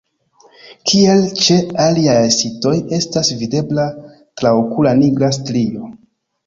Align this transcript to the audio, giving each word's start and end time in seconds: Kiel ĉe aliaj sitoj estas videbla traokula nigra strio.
Kiel 0.91 1.21
ĉe 1.41 1.57
aliaj 1.85 2.17
sitoj 2.37 2.73
estas 3.01 3.33
videbla 3.45 3.87
traokula 4.43 4.97
nigra 5.05 5.35
strio. 5.41 5.97